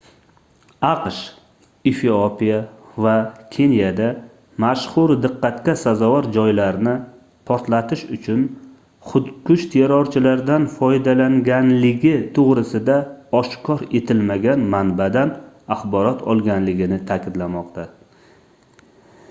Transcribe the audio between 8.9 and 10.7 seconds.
xudkush terrorchilardan